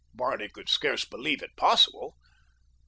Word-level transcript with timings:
Barney 0.15 0.49
could 0.49 0.67
scarce 0.67 1.05
believe 1.05 1.43
it 1.43 1.55
possible. 1.55 2.15